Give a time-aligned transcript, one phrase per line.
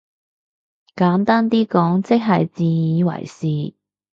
[0.95, 3.75] 簡單啲講即係自以為是？